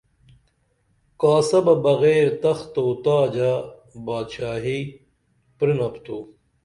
کاسہ 1.21 1.59
بہ 1.65 1.73
بغیر 1.85 2.25
تخت 2.41 2.73
او 2.81 2.85
تاجہ 3.03 3.53
بادشاہی 4.05 4.79
پرینپ 5.57 5.93
تو 6.05 6.17